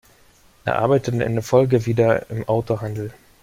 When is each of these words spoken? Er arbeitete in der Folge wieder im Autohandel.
Er 0.65 0.79
arbeitete 0.79 1.21
in 1.23 1.33
der 1.35 1.43
Folge 1.43 1.85
wieder 1.85 2.27
im 2.31 2.45
Autohandel. 2.49 3.13